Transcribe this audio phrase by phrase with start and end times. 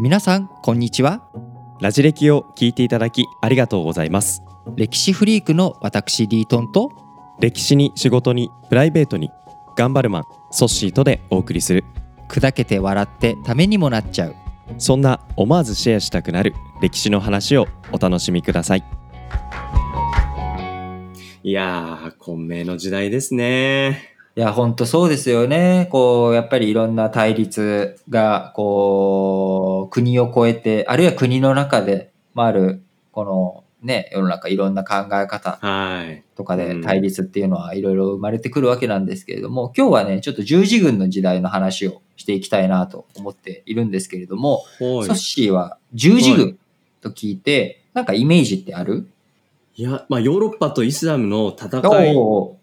[0.00, 1.22] 皆さんこんにちは。
[1.80, 4.42] ラジ歴を聞いていただきありがとうございます。
[4.76, 6.90] 歴史フリークの私リートンと
[7.40, 9.30] 歴史に仕事にプライベートに
[9.76, 11.84] 頑張るマンソッシーとでお送りする。
[12.28, 14.34] 砕けて笑ってためにもなっちゃう。
[14.78, 18.84] そんな思わずシェアしたくなる歴史の話をお楽しみください。
[21.42, 25.88] いやー混迷の時代ですねいや、ほんとそうですよね。
[25.92, 36.24] こう、やっぱりいろんな対立が、こう、国を超えて、あるいは国の中で、まあ、ある、この、ね、世の中いろんな考え方はい。
[36.34, 45.04] とかで対立っていうのはいろいろ生まれてくるわけなんですけれども、今日はね、ちょっと十字軍の時代の話をしていきたいなと思っているんですけれども、はい。
[45.04, 46.58] ソッシーは十字軍
[47.02, 49.06] と聞いて、なんかイメージってある？
[49.76, 51.80] いやまあヨーロッパとイスラムの戦
[52.12, 52.56] いお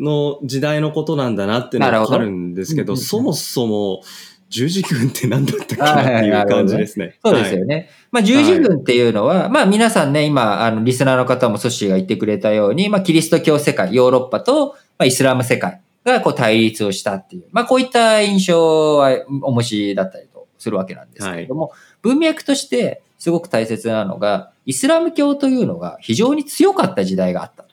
[0.00, 4.02] の時代のことなんだなってのはわかるんですけど、うんうんうんそもそも
[4.50, 7.18] 十字軍って何だったっけっていう感じですね。
[7.24, 7.88] そうですよね。
[8.10, 21.70] まあ、十字軍っていうのは、まあ、皆さんね、今、あの、リスナーの方もソッシーが言ってくれたように、まあ、キリスト教世界、ヨーロッパと、まあ、イスラム世界が、こう、対立をしたっていう、まあ、こういった印象は、お持ちだったりとするわけなんですけれども、
[22.02, 27.66] 文脈として、すごく大切なのが、イスラム教というのが非常に強かった時代があった。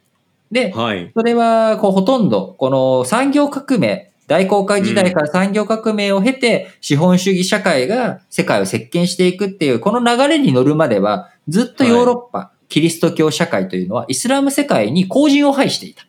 [0.52, 1.12] で、はい。
[1.16, 16.06] それは、こう、ほとんど、この産業革命、大航海時代から産業革命を経て、資本主義社会が世界を席巻していくっていう、この流れに乗るまでは、ずっとヨーロッパ、キリスト教社会というのは、イスラム世界に後陣を排していた。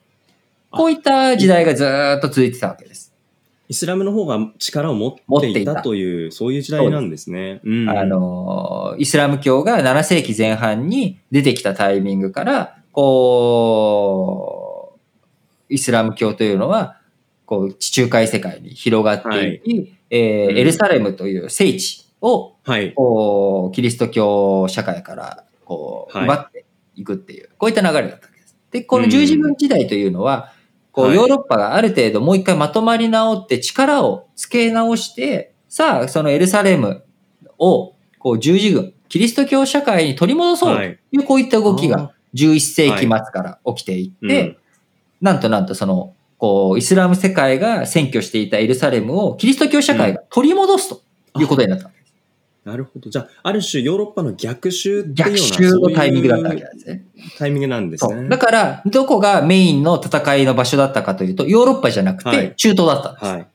[0.70, 3.08] こういった時代がずーっと続いてたわけです。
[3.68, 7.60] イスラムの方が力を持持っていたっていたという、そういう時代なんですね。
[7.64, 14.07] うんあの、イスラム教が7世紀前半に出てきたタイミングから、こう、
[15.68, 16.96] イスラム教というのは、
[17.46, 20.58] こう、地中海世界に広がっていき、えーうん。
[20.58, 22.92] エルサレムという聖地を、はい。
[22.94, 26.26] こう、キリスト教社会から、こう、はい。
[26.26, 28.56] 奪っていくっていう、こういった流れだったわけです。
[28.70, 30.52] で、この十字軍時代というのは、
[30.92, 31.16] こう、はい。
[31.16, 37.02] ヨーロッパがある程度もう一回まとまり直って力をつけ直して、さあ、そのエルサレム
[37.58, 40.98] を、こう、十字軍、キリスト教社会に取り戻そうとはい。
[41.12, 44.56] いう、こういった動きあが11世紀末から起きていって、うん
[45.20, 51.02] なんとなんとその、こう、イスラム世界が占拠していたエルサレムをキリスト教社会が取り戻すと
[51.38, 51.90] いうことになった。
[52.64, 53.08] なるほど。
[53.08, 57.04] じゃあ、ある種ヨーロッパの逆襲っていう逆な襲のタイミングだったわけなんですね。
[57.38, 58.06] タイミングなんです。
[58.06, 58.28] ね。
[58.28, 63.24] だから、どこがメインの戦いの場所だったかというと、ヨーロッパじゃなくはいて中東だったんです。
[63.24, 63.46] はい。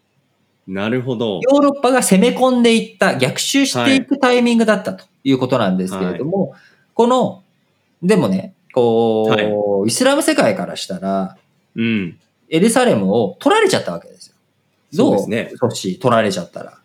[0.67, 1.41] なるほど。
[1.41, 6.53] ヨーロッパが攻め込んでいった、逆襲していくタイミングだったということなんですけれども、
[6.95, 7.43] この、
[8.01, 11.37] でもね、こう、イスラム世界からしたら、
[11.75, 12.19] うん。
[12.49, 14.35] エルサレムを取られちゃったわけですよ。
[14.93, 15.57] どうそうですね。
[15.57, 16.77] ソッシー取られちゃったら。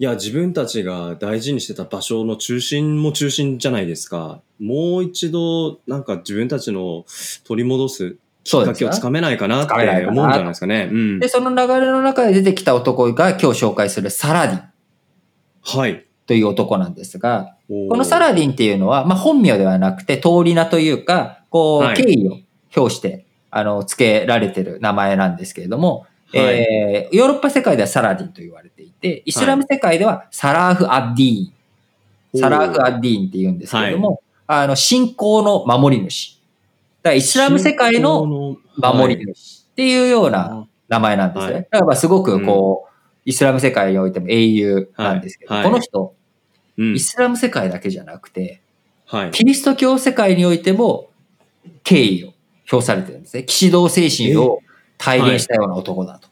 [0.00, 4.40] いや、自分たちが大事にしてた場所の中心も中心じゃないですか。
[4.60, 7.04] もう一度、なんか自分たちの
[7.44, 10.88] 取り戻すきっかけをつかめないかなって思うんじゃないですかね。
[10.90, 11.28] うんで、。
[11.28, 14.62] その流れの中で出てきた男が今日紹介するサラディン
[15.62, 16.04] はい。
[16.26, 22.38] という男なんですが、ここのサラディンっていうのは、まあ、本名ではなくて、通り名というか、こう、はい敬意を
[22.76, 26.44] 表して、あの、付けられてる名前なんですけれども、はい。
[26.44, 32.38] えーヨーロッパ世界ではサラディンと言われていて、イスラム世界ではサラーフ・アッディー。
[32.38, 36.38] ン、サラーフ・アッディーンって言うんですけれども、あの、信仰の守り主。
[37.02, 41.52] だからイスラム世界の守り主っていうような名前なんですね。
[41.52, 41.62] はい。
[41.62, 42.88] だからまあすごくこう、
[43.24, 45.64] イスラム世界においても英雄なんですけど、はい。
[45.64, 46.14] この人、
[46.76, 46.94] うん。
[46.94, 48.60] イスラム世界だけじゃなくて、
[49.06, 49.30] はい。
[49.30, 51.10] キリスト教世界においても
[51.84, 52.32] 敬意を
[52.70, 53.44] 表されてるんですね。
[53.44, 54.60] 騎士道精神を
[54.98, 56.28] 体現したような男だと。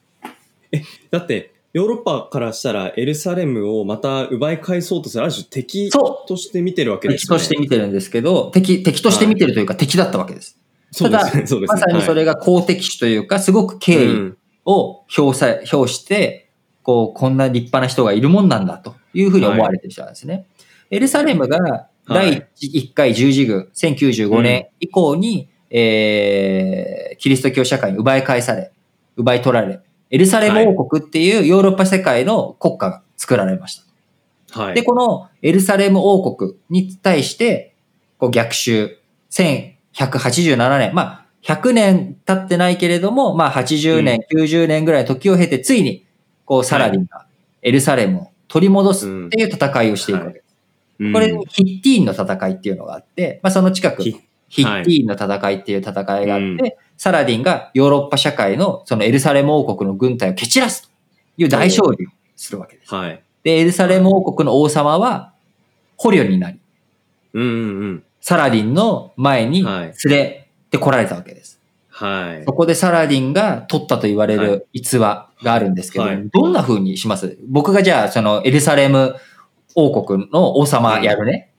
[1.10, 7.38] だって、ヨーロッパからしたらエルサレムをまた奪い返そうとするある種敵そとして見てるわけで敵すね。
[7.38, 10.58] として見てるんですけど、敵、敵として見てるというか敵だったわけです。
[10.90, 11.66] そうですね。
[11.66, 16.50] まさにそれが公敵種というか、すごく敬意うんを表さ、表して、
[16.82, 20.46] こう、こんな立派な人がいるもんなんだというふうに思われてる人なんですね。
[20.90, 28.72] エルサレムが第1回十字軍、1095年以降に、えーキリスト教社会に奪い返され、
[29.16, 29.80] 奪い取られ、
[30.10, 33.82] エルサレム王国っていうヨーロッパ世界の国家が作られまし
[34.52, 34.60] た。
[34.60, 34.74] はい。
[34.74, 37.74] で、このエルサレム王国に対して、
[38.18, 38.98] こう逆襲、
[39.30, 46.06] 1187年、まあ、100年経ってないけれども、まあ、80年、90年ぐらいの時を経て、ついに、
[46.44, 47.26] こう、サラディンが
[47.62, 50.42] エルサレムを取り戻すっていう戦いをしていくわけです。
[50.42, 50.46] うん
[51.12, 54.18] これにヒッティーンの戦いっていうのがあって、まあ、その近く、ヒ
[54.48, 55.90] ヒッティーンの戦いっていう戦
[56.22, 60.88] いがあって、サラディンがヨーロッパ社会のそのエルサレム王国の軍隊を蹴散らすと
[61.36, 62.94] いう大勝利をするわけです。
[62.94, 63.22] はい。
[63.42, 65.32] で、エルサレム王国の王様は
[65.96, 66.60] 捕虜になり、
[67.34, 68.04] うんうんうん。
[68.20, 71.60] サラディンの前に連れて来られたわけです。
[71.88, 72.52] はいそ。
[72.52, 77.38] こでサラディンが取ったと言われる逸話があるんですけど、はいどんな風にします？
[77.48, 79.16] 僕がじゃあ、そのエルサレム
[79.74, 81.52] 王国の王様やるね。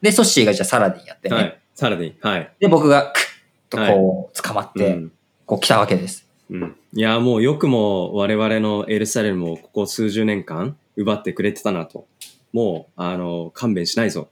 [0.00, 1.36] で、ソッシーがじゃあサラディンやってね。
[1.36, 1.61] はい。
[1.74, 2.14] サラディン。
[2.20, 2.52] はい。
[2.60, 3.22] で、僕がクッ
[3.70, 5.12] とこう、捕まって、うん
[5.44, 6.26] こう来たわけです。
[6.50, 6.76] うん。
[6.94, 12.06] いや、もうよくも我々のエルサレムをここ数十年間奪ってくれてたなと。
[12.52, 14.28] もう、あの、勘弁しないぞ。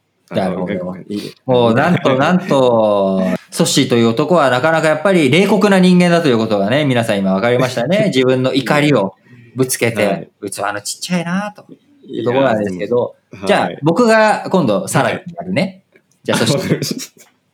[1.45, 3.21] もうなんと なんと、
[3.51, 8.13] ソッシーという男はなかなかやっぱり冷酷な人間だということがね、皆さん今分かりましたね。
[8.15, 9.15] 自分の怒りを
[9.57, 11.67] ぶつけはてい、器のちっちゃいなと
[12.07, 15.83] いうところなんですけど、じゃあはい僕が今度サラディンやるね。
[16.23, 17.11] じゃあソッシー、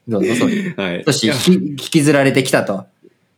[0.09, 0.81] どうぞ、ソッシー。
[0.81, 1.05] はい。
[1.05, 2.87] ソッシー引き引きずられてきたと。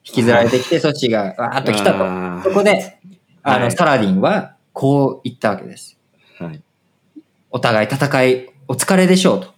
[0.04, 2.48] 引きずられてきて、ソッシーがわーっと来たと。
[2.48, 2.98] そこで、
[3.42, 5.98] あの、はいサラディンはこう言ったわけです。
[6.38, 6.62] はい。
[7.50, 9.54] お互い戦いお疲れでしょうと。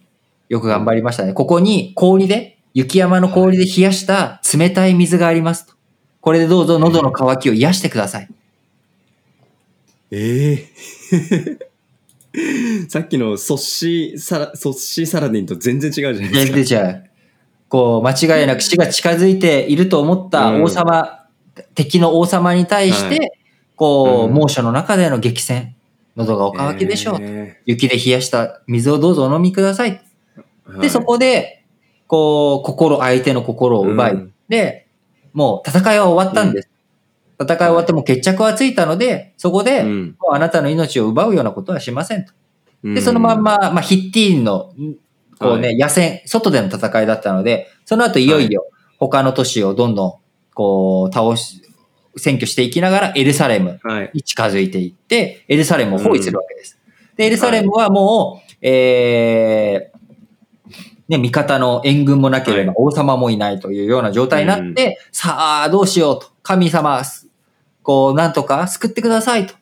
[0.49, 1.33] よく頑張りましたね。
[1.33, 5.73] ここに氷で、雪山の氷で冷やした冷たい水がありますと。
[6.21, 8.29] これでどうぞ喉の渇きを癒してください。
[10.11, 10.69] え
[11.11, 11.70] え
[12.89, 16.57] さっきのソッシーサラ、ソッシーサラディンと全然違うじゃないですか。
[16.57, 17.09] 全然違う。
[17.67, 21.25] こう、間違いなく死が近づいていると思った王様、
[21.75, 23.29] 敵の王様に対して、は
[23.75, 25.75] こう、うん猛暑の中での激戦。
[26.15, 27.23] 喉がお渇きでしょうと。
[27.23, 30.01] え雪で冷やした水をどうぞお飲みください。
[30.67, 31.63] ーで、そこで、
[32.07, 34.87] こう、心、相手の心を奪い、うんで、
[35.31, 36.69] もう戦いは終わったんです。
[37.41, 39.85] 戦い終わってもう決着はついたので、そこで、
[40.31, 42.33] あなたの命を奪うようなことはしませんと。
[42.33, 42.41] うん
[42.83, 44.73] で、そのまんま、まあ、ヒッティーンの、
[45.39, 48.65] こうね、は野戦、外での戦いだったので、その後いよいよ
[48.97, 50.13] 他の都市をどんどん、
[50.55, 51.61] こう、倒し、
[52.17, 54.11] 占拠していきながらエルサレムはい。
[54.13, 56.79] に近づいていって、エルサレムを包囲するわけです。
[57.15, 60.01] で、エルサレムはもう、えー、
[61.07, 66.31] ね、味方の援軍もなければは王様もいないというような状態になって、さあ、どうしようと。
[66.43, 67.29] 神様、す
[67.83, 69.55] こう、なんとか救ってくださいと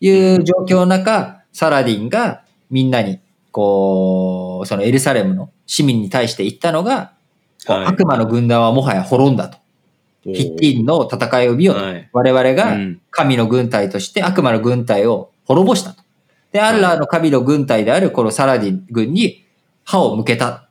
[0.00, 3.20] いう状況の中、サラディンがみんなに、
[3.50, 7.12] こう、そのエルサレムの市民に対して言ったのが、
[7.66, 9.58] はい悪魔の軍団はもはや滅んだと。
[10.24, 11.84] ヒッティーンの戦いを見ようと。
[11.84, 16.02] はい我々がうん神の軍隊として悪魔の軍隊を滅ぼしたと。
[16.50, 19.44] で、アッラーの神の軍隊であるこのサラディン軍に
[19.84, 20.68] 歯を向けた。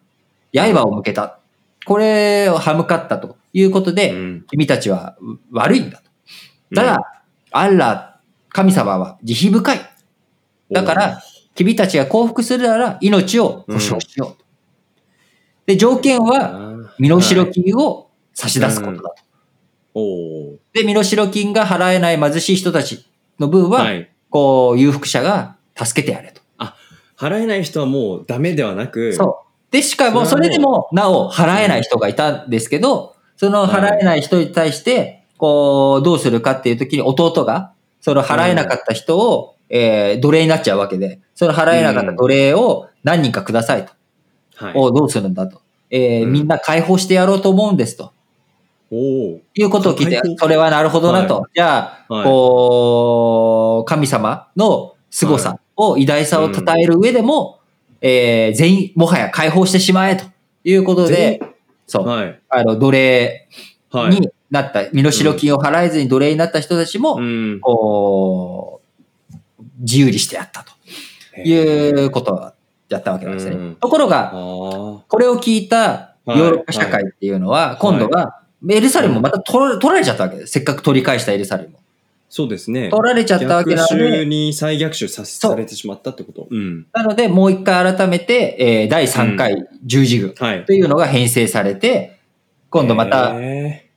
[0.54, 1.40] 刃を向けた。
[1.86, 5.18] これを歯向かったということで、うん君たちは
[5.52, 6.11] 悪いんだと。
[6.74, 9.80] ただ、アッラー、神様は慈悲深い。
[10.72, 11.22] だから、
[11.56, 14.46] 君たちが降伏するなら命を保証しようと。
[15.66, 19.16] で、条件は、身代金を差し出すことだと。
[19.94, 20.02] お
[20.54, 23.06] おで、身代金が払えない貧しい人たち
[23.40, 24.10] の分は、はい。
[24.30, 26.42] こう、裕福者が助けてやれと。
[27.22, 29.72] 払えない人はもうダメではなく、そう。
[29.72, 43.92] で、しかも、それでも、なお、払えない人がいたんですけど、その払えない人に対して、こう、どうするかっていう時に弟が、その払えなかった人を、えー奴隷になっちゃうわけで、その払えなかった奴隷を何人かくださいと。
[44.56, 44.74] はい。
[44.76, 45.62] おどうするんだと。
[45.90, 48.14] えーうんみんな解放してやろうと思うんですと。
[48.92, 51.48] おおいうことを聞いてそれはなるほどなと。
[51.56, 57.62] じゃあ、はいこう、神様の凄さを、偉大さを称える上でも、
[58.02, 60.26] えー全員、もはや解放してしまえと
[60.64, 61.42] いうこと全で、
[61.88, 62.40] そう、はい。
[62.50, 63.48] あの、奴隷
[63.90, 64.12] はい。
[64.12, 67.60] になった、身代金を払えずに奴隷になった人たちも、うん。
[67.62, 68.82] こ
[69.60, 72.52] う、自由にしてやったということを
[72.90, 73.56] やったわけなんですね。
[73.56, 74.32] うんところが。
[74.32, 80.52] これを聞いたヨーロッパ社会っていうのは、今度は、エルサレムもまた取ら取られちゃったわけです。
[80.52, 81.80] せっかく取り返したエルサレムを。
[82.30, 82.90] そうですね。
[82.90, 86.48] 取られちゃったわけなの逆襲で、に再逆襲さされてしまったってこと？
[86.50, 86.86] うん。
[86.94, 90.66] なので、もう一回改めて、えー第3回十字軍はい。
[90.66, 92.20] というのが編成されて、
[92.70, 93.91] 今度また、へいい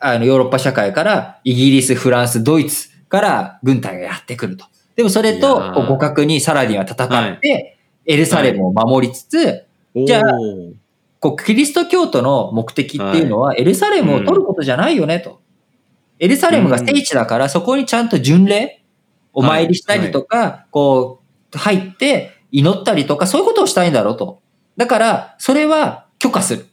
[0.00, 4.66] あのヨーロッパ社会から、イギリス、フランス、ドイツから軍隊がやってくると。
[4.96, 10.22] でもそれと、互角にサラディンは戦って、エルサレムを守りつつ、ーじゃあ
[11.20, 15.40] こう、キリスト教徒の目的っていうのは、エルサレムを取ることじゃないよね、と。
[16.18, 18.82] エルサレムが聖地だから、そこにちゃんと巡礼、
[19.32, 21.22] お参りしたりとか、こ
[21.54, 24.40] う、入って祈ったりとか、そういうことをしたいんだろうと。
[24.76, 26.66] だから、それは許可する。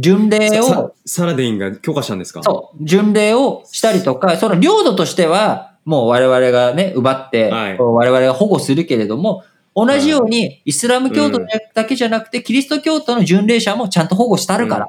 [0.00, 2.42] 巡礼を、サラディンが許可したんですか？
[2.42, 7.78] そう、巡礼をしたりとか、その領土としては、もう我々がね、奪って、はい。
[7.78, 14.88] 我々が保護するけれども、同じようにイスラム教徒うんだけじゃなくて、キリスト教徒の巡礼者もちゃんと保護したるから、う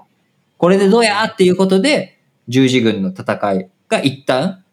[0.58, 4.64] これでどうやっていうことで、十字軍の戦いが一旦、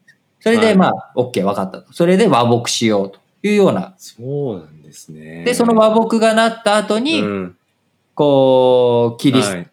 [0.40, 0.76] それではい。
[0.76, 1.92] まあ、OK、分かったと。
[1.92, 3.94] それで和睦しようというような。
[3.98, 5.44] そうなんですね。
[5.44, 7.56] で、その和睦がなった後に、うん。
[8.14, 9.70] こう、キリスト、はい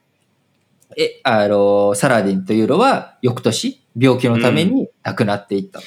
[0.97, 5.81] え、あの、サラディンというのは、翌年、病気のために亡くなっていった。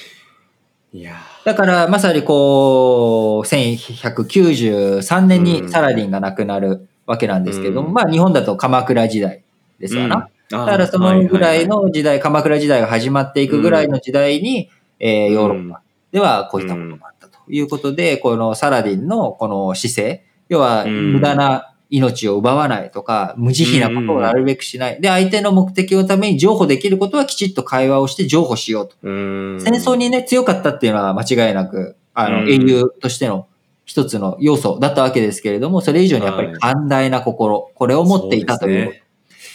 [0.91, 7.93] いやだから、まさにこう、1193年にサラディンが亡くなるわけなんですけども、うん。
[7.93, 9.43] まあ日本だと鎌倉時代
[9.79, 10.29] ですよな。
[10.49, 25.01] だだからそのぐらいの時代、鎌倉時代が始まっていくぐらいの時代に、えーヨーロッパではこういったことがあったということで、このサラディンのこの姿勢、要はうん無駄な命を奪わないとか、無慈悲なことをなるべくしない。
[25.01, 28.95] で、相手の目的のために譲歩できることはきちっと会話をして譲歩しようと。
[29.01, 33.47] うん戦争にね、強かったっていうのは間違いなく、あの、うん英雄としての
[33.85, 39.01] 一つの要素だったわけですけれども、それ以上にやっぱりはい寛大な心、これを持っていたという。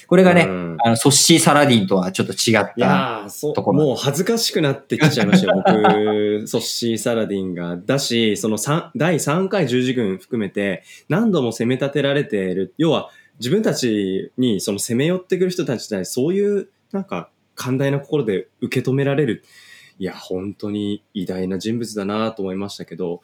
[0.07, 3.27] これがね、うんあの、ソッシー・サラディンとはちょっと違った。
[3.55, 7.77] ところもう恥ずかしくなってきちゃいましたよ、僕、 ソッシー・サラディンが。
[7.77, 12.75] だし、その三第3回十字軍含めて、何度も攻め立てられている。
[12.79, 19.43] 要は、自分たちにその攻め寄ってくる人たちにそういう、なんか、寛大な心で受け止められる。
[19.99, 23.23] いや、本当に偉大な人物だなと思いましたけど、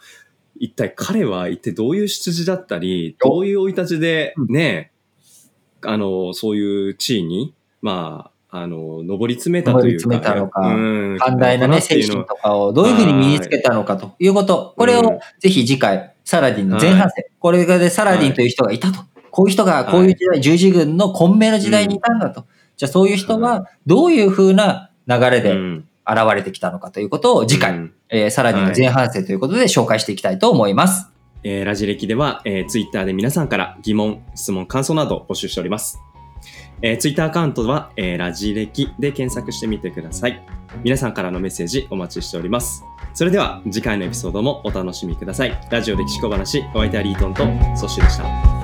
[0.58, 4.92] 一体彼は一体どういう出自だったり、どういう生い立ちでね、
[5.82, 10.08] あの、そういう地位に、まあ、あの、上り詰めたというか。
[10.08, 14.74] 上り詰めたのかうん寛大なね、精神とかをどういうふうに身につけたのかということ。
[14.76, 17.24] これうんをぜひ次回、サラディンの前半戦。
[17.38, 19.00] これがでサラディンという人がいたと。
[19.30, 22.44] こういう人が、こういう時代、十字軍の混迷の時代にいたんだと。
[22.76, 31.09] じゃあそういう人は、どういうふうな流れでうん現れてきたのかということを次回、うんえーサラディンの前半戦ということで紹介していきたいと思います。
[31.42, 35.98] えーラジ歴では、えー、ツイッターで皆さんから疑問、質問、感想などを募集しております。
[36.82, 40.42] えー、ツイッターアカウントは、えーラジ歴で検索してみてください。
[40.84, 42.84] 皆さんからのメッセージお待ちしております。
[43.12, 45.58] それでは次回のエピソードもお楽しみください。
[45.70, 47.42] ラジオ歴史小話、お相手はリートンと
[47.76, 48.59] ソッシュでした。